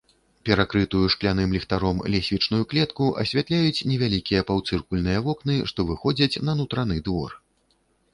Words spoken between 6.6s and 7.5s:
нутраны двор.